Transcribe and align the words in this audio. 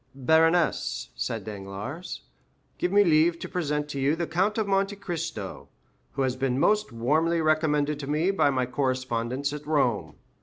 "Baroness," 0.15 1.09
said 1.15 1.43
Danglars, 1.43 2.21
"give 2.79 2.91
me 2.91 3.03
leave 3.03 3.37
to 3.37 3.47
present 3.47 3.87
to 3.89 3.99
you 3.99 4.15
the 4.15 4.25
Count 4.25 4.57
of 4.57 4.65
Monte 4.67 4.95
Cristo, 4.95 5.69
who 6.13 6.23
has 6.23 6.35
been 6.35 6.57
most 6.59 6.91
warmly 6.91 7.39
recommended 7.39 7.99
to 7.99 8.07
me 8.09 8.31
by 8.31 8.49
my 8.49 8.65
correspondents 8.65 9.53
at 9.53 9.63
Rome. 9.67 10.15